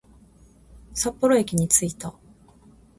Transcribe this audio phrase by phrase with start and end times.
[0.95, 2.15] 札幌駅に着いた